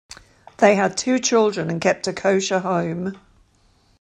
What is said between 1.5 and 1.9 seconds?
and